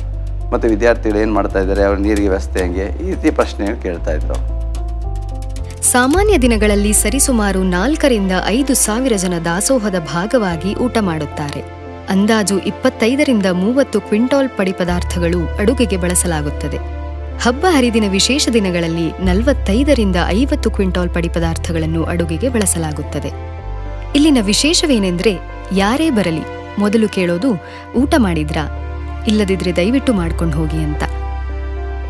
ಮತ್ತು 0.52 0.68
ವಿದ್ಯಾರ್ಥಿಗಳು 0.68 1.18
ಏನು 1.18 1.34
ಮಾಡ್ತಾಯಿದ್ದಾರೆ 1.34 1.82
ಅವ್ರ 1.82 1.98
ನೀರಿಗೆ 1.98 2.28
ವ್ಯವಸ್ಥೆ 2.28 2.60
ಹೆಂಗೆ? 2.60 2.84
ಈ 2.84 3.14
ರೀತಿ 3.14 3.30
ಪ್ರಶ್ನೆಗಳು 3.30 3.82
ಕೇಳ್ತಾ 3.82 4.12
ಇದ್ರು. 4.12 4.55
ಸಾಮಾನ್ಯ 5.92 6.38
ದಿನಗಳಲ್ಲಿ 6.38 6.92
ಸರಿಸುಮಾರು 6.92 7.62
ನಾಲ್ಕರಿಂದ 7.62 8.32
ಐದು 8.46 8.74
ಸಾವಿರ 8.74 9.12
ಜನ 9.16 9.34
ದಾಸೋಹದ 9.44 9.94
ಭಾಗವಾಗಿ 9.98 10.74
ಊಟ 10.74 10.98
ಮಾಡುತ್ತಾರೆ. 11.00 11.64
ಅಂದಾಜು 12.08 12.58
ಇಪ್ಪತ್ತೈದರಿಂದ 12.58 13.46
ಮೂವತ್ತು 13.52 14.00
ಕ್ವಿಂಟಾಲ್ 14.00 14.48
ಪಡಿ 14.48 14.72
ಪದಾರ್ಥಗಳು 14.72 15.56
ಅಡುಗೆಗೆ 15.56 15.96
ಬಳಸಲಾಗುತ್ತದೆ. 15.96 16.76
ಹಬ್ಬ 17.42 17.66
ಹರಿದಿನ 17.68 18.04
ವಿಶೇಷ 18.10 18.48
ದಿನಗಳಲ್ಲಿ 18.52 19.24
ನಲವತ್ತೈದರಿಂದ 19.24 20.16
ಐವತ್ತು 20.28 20.70
ಕ್ವಿಂಟಾಲ್ 20.70 21.10
ಪಡಿ 21.10 21.28
ಪದಾರ್ಥಗಳನ್ನು 21.28 22.04
ಅಡುಗೆಗೆ 22.04 22.48
ಬಳಸಲಾಗುತ್ತದೆ. 22.48 23.30
ಇಲ್ಲಿನ 24.16 24.38
ವಿಶೇಷವೇನೆಂದರೆ, 24.40 25.38
ಯಾರೇ 25.72 26.10
ಬರಲಿ, 26.10 26.44
ಮೊದಲು 26.78 27.08
ಕೇಳೋದು 27.08 27.50
ಊಟ 27.96 28.14
ಮಾಡಿದ್ರಾ? 28.18 28.64
ಇಲ್ಲದಿದ್ರೆ 29.28 29.76
ದಯವಿಟ್ಟು 29.76 30.12
ಮಾಡ್ಕೊಂಡು 30.12 30.56
ಹೋಗಿ 30.56 30.76
ಅಂತ. 30.76 31.02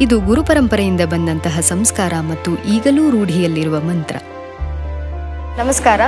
ಇದು 0.00 0.21
ಗುರುಪರಂಪರೆಯಿಂದ 0.21 1.00
ಬಂದಂತಹ 1.00 1.61
ಸಂಸ್ಕಾರ 1.61 2.12
ಮತ್ತು 2.21 2.50
ಈಗಲೂ 2.65 3.11
ರೂಢಿಯಲ್ಲಿರುವ 3.11 3.81
ಮಂತ್ರ. 3.81 4.17
ನಮಸ್ಕಾರ. 5.59 6.00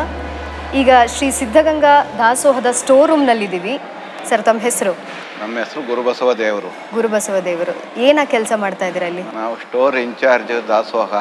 ಈಗ 0.75 0.91
ಶ್ರೀ 1.07 1.31
ಸಿದ್ಧಗಂಗಾ 1.31 2.05
ದಾಸೋಹದ 2.19 2.67
ಸ್ಟೋರ್ 2.71 3.11
ರೂಮ್ನಲ್ಲಿದ್ದೀವಿ 3.11 3.81
ಸರ್ 4.29 4.43
ತಮ್ಮ 4.43 4.61
ಹೆಸರು? 4.61 4.93
ನಮ್ಮ 5.41 5.59
ಹೆಸರು 5.59 5.87
ಗುರುಬಸವ 5.87 6.33
ದೇವರು. 6.33 6.95
ಗುರುಬಸವ 6.95 7.41
ದೇವರು. 7.45 8.01
ಏನ 8.01 8.19
ಕೆಲಸ 8.25 8.53
ಮಾಡ್ತಾ 8.57 8.87
ಇದ್ದೀರಾ 8.87 9.07
ಅಲ್ಲಿ? 9.07 9.23
ನಾವು 9.23 9.57
ಸ್ಟೋರ್ 9.57 9.97
ಇನ್ಚಾರ್ಜ್ 9.97 10.69
ದಾಸೋಹ 10.69 11.13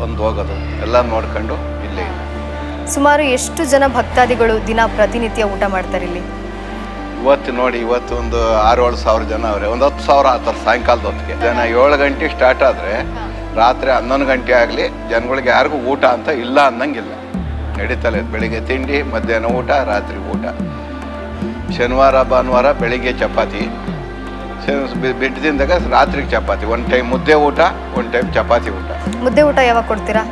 ಒಂದು 0.00 0.22
ಹೋಗೋದು. 0.22 0.82
ಎಲ್ಲ 0.82 1.00
ನೋಡ್ಕೊಂಡು 1.00 1.54
ಇಲ್ಲಿ. 1.84 2.08
ಸುಮಾರು 2.94 3.22
ಎಷ್ಟು 3.22 3.64
ಜನ 3.64 3.86
ಭಕ್ತಾದಿಗಳು 3.86 4.66
ದಿನ 4.66 4.80
ಪ್ರತಿನಿತ್ಯ 4.86 5.42
ಊಟ 5.44 5.62
ಮಾಡ್ತಾರೆ 5.62 6.04
ಇಲ್ಲಿ? 6.04 6.20
ಇವತ್ತು 7.20 7.50
ನೋಡಿ 7.60 7.78
ಇವತ್ತು 7.86 8.12
ಒಂದು 8.22 8.40
ಆರು 8.68 8.80
ಏಳು 8.86 8.98
ಸಾವಿರ 9.04 9.22
ಜನ 9.32 9.44
ಅವ್ರೆ. 9.54 9.66
ಒಂದು 9.74 9.84
ಹತ್ತು 9.88 10.02
ಸಾವಿರ 10.08 10.26
ಆತಾರೆ 10.36 10.58
ಸಾಯಂಕಾಲದ 10.66 11.04
ಹೊತ್ತಿಗೆ. 11.10 11.34
ಜನ 11.44 11.64
ಏಳು 11.80 11.96
ಗಂಟೆ 12.02 12.28
ಸ್ಟಾರ್ಟ್ 12.34 12.62
ಆದರೆ 12.70 12.94
ರಾತ್ರಿ 13.60 13.90
ಹನ್ನೊಂದು 13.96 14.26
ಗಂಟೆ 14.32 14.52
ಆಗಲಿ 14.62 14.84
ಜನಗಳಿಗೆ 15.12 15.50
ಯಾರಿಗೂ 15.56 15.78
ಊಟ 15.92 16.04
ಅಂತ 16.16 16.28
ಇಲ್ಲ 16.44 16.58
ಅನ್ನಂಗಿಲ್ಲ. 16.70 17.12
ನಡೀತಲ್ಲ 17.78 18.20
ಬೆಳಿಗ್ಗೆ 18.34 18.60
ತಿಂಡಿ 18.68 18.96
ಮಧ್ಯಾಹ್ನ 19.14 19.50
ಊಟ 19.58 19.70
ರಾತ್ರಿ 19.92 20.18
ಊಟ. 20.32 20.44
ಶನಿವಾರ 21.76 22.16
ಭಾನುವಾರ 22.32 22.66
ಬೆಳಿಗ್ಗೆ 22.82 23.12
ಚಪಾತಿ. 23.22 23.62
ಬಿಟ್ಟು 25.20 25.38
ತಿಂದಾಗ 25.44 25.72
ರಾತ್ರಿಗೆ 25.96 26.28
ಚಪಾತಿ. 26.34 26.64
ಒಂದು 26.74 26.86
ಟೈಮ್ 26.92 27.06
ಮುದ್ದೆ 27.14 27.36
ಊಟ 27.48 27.60
ಒಂದು 27.98 28.08
ಟೈಮ್ 28.14 28.28
ಚಪಾತಿ 28.36 28.70
ಊಟ. 28.78 28.90
ಮುದ್ದೆ 29.24 29.42
ಊಟ 29.50 29.58
ಯಾವಾಗ 29.70 29.84
ಕೊಡ್ತೀರಾ? 29.92 30.22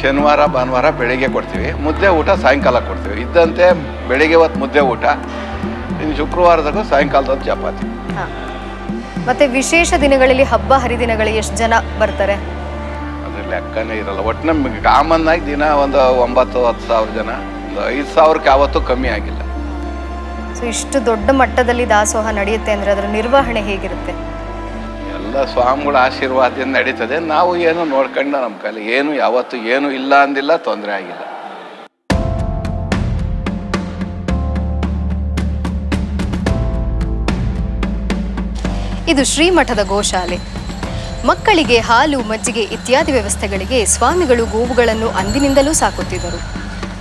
ಶನಿವಾರ 0.00 0.40
ಭಾನುವಾರ 0.56 0.86
ಬೆಳಿಗ್ಗೆ 1.00 1.28
ಕೊಡ್ತೀವಿ. 1.36 1.68
ಮುದ್ದೆ 1.86 2.08
ಊಟ 2.20 2.30
ಸಾಯಂಕಾಲ 2.44 2.78
ಕೊಡ್ತೀವಿ. 2.90 3.16
ಇದ್ದಂತೆ 3.24 3.66
ಬೆಳಿಗ್ಗೆ 4.10 4.38
ಹೊತ್ತು 4.42 4.60
ಮುದ್ದೆ 4.62 4.82
ಊಟ. 4.92 5.04
ಇನ್ನು 6.00 6.14
ಶುಕ್ರವಾರದಾಗ 6.20 6.82
ಸಾಯಂಕಾಲದ 6.90 7.38
ಚಪಾತಿ. 7.48 7.86
ಮತ್ತೆ 9.28 9.44
ವಿಶೇಷ 9.58 9.94
ದಿನಗಳಲ್ಲಿ 10.04 10.44
ಹಬ್ಬ 10.52 10.72
ಹರಿದಿನಗಳಿಗೆ 10.82 11.38
ಎಷ್ಟು 11.42 11.56
ಜನ 11.62 11.74
ಬರ್ತಾರೆ? 12.00 12.36
ಅದ್ರ 13.26 13.42
ಲೆಕ್ಕನೇ 13.52 13.96
ಇರಲ್ಲ. 14.02 14.20
ಒಟ್ಟು 14.30 14.46
ನಮಗೆ 14.50 14.80
ಕಾಮನ್ 14.90 15.28
ಆಗಿ 15.32 15.44
ದಿನ 15.46 15.64
ಒಂದು 15.84 16.00
ಒಂಬತ್ತು 16.24 16.58
ಹತ್ತು 16.68 16.84
ಸಾವಿರ 16.88 17.10
ಜನ. 17.20 17.30
ಒಂದು 17.66 17.82
ಐದು 17.94 18.08
ಸಾವಿರಕ್ಕೆ 18.16 18.48
ಯಾವತ್ತೂ 18.52 18.80
ಕಮ್ಮಿ 18.90 19.10
ಆಗಿಲ್ಲ. 19.16 19.40
ಸೊ 20.58 20.62
ಇಷ್ಟು 20.74 20.98
ದೊಡ್ಡ 21.06 21.30
ಮಟ್ಟದಲ್ಲಿ 21.40 21.84
ದಾಸೋಹ 21.94 22.26
ನಡೆಯುತ್ತೆ 22.40 22.72
ಅಂದ್ರೆ 22.72 22.90
ಅದರ 22.94 23.06
ನಿರ್ವಹಣೆ 23.18 23.62
ಹೇಗಿರುತ್ತೆ? 23.70 24.12
ಎಲ್ಲ 25.18 25.44
ಸ್ವಾಮಿಗಳ 25.52 25.96
ಆಶೀರ್ವಾದದಿಂದ 26.08 26.72
ನಡೀತದೆ. 26.76 27.18
ನಾವು 27.34 27.50
ಏನು 27.68 27.84
ನೋಡ್ಕೊಂಡು 27.94 28.36
ನಮ್ಮ 28.44 28.56
ಕೈಲಿ. 28.64 28.82
ಏನು 28.96 29.10
ಯಾವತ್ತು 29.24 29.56
ಏನು 29.74 29.90
ಇಲ್ಲ 30.00 30.14
ಅಂದಿಲ್ಲ 30.26 30.56
ತೊಂದರೆ 30.68 30.92
ಆಗಿಲ್ಲ. 31.00 31.22
ಇದು 39.08 39.24
ಶ್ರೀಮಠದ 39.24 39.78
ಗೋಶಾಲೆ. 39.82 40.38
ಮಕ್ಕಳಿಗೆ 41.26 41.78
ಹಾಲು, 41.78 42.20
ಮಜ್ಜಿಗೆ 42.20 42.62
ಇತ್ಯಾದಿ 42.62 43.12
ವ್ಯವಸ್ಥೆಗಳಿಗೆ 43.12 43.84
ಸ್ವಾಮಿಗಳು 43.84 44.46
ಗೋವುಗಳನ್ನು 44.46 45.08
ಅಂದಿನಿಂದಲೂ 45.08 45.72
ಸಾಕುತ್ತಿದ್ದರು. 45.72 46.40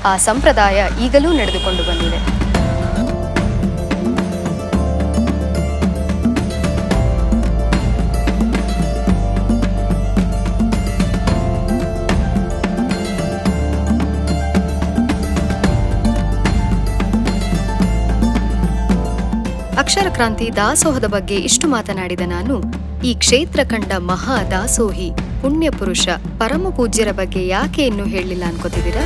ಆ 0.06 0.18
ಸಂಪ್ರದಾಯ 0.18 0.88
ಈಗಲೂ 1.02 1.32
ನಡೆದುಕೊಂಡು 1.32 1.84
ಬಂದಿದೆ. 1.84 2.51
ಅಕ್ಷರ 19.92 20.10
ಕ್ರಾಂತಿ 20.14 20.46
ದಾಸೋಹದ 20.58 21.08
ಬಗ್ಗೆ 21.14 21.38
ಇಷ್ಟು 21.48 21.66
ಮಾತನಾಡಿದ 21.68 22.26
ನಾನು, 22.26 22.56
ಈ 23.08 23.12
ಕ್ಷೇತ್ರ 23.14 23.62
ಕಂಡ 23.72 23.92
ಮಹಾ 24.10 24.36
ದಾಸೋಹಿ 24.54 25.08
ಪುಣ್ಯ 25.42 25.70
ಪುರುಷ 25.70 26.06
ಪರಮ 26.40 26.70
ಪೂಜ್ಯರ 26.78 27.12
ಬಗ್ಗೆ 27.12 27.42
ಯಾಕೆ 27.48 27.82
ಇನ್ನೂ 27.86 28.06
ಹೇಳಲಿಲ್ಲ 28.06 28.44
ಅನ್ಕೋತಿದ್ದೀರಾ? 28.48 29.04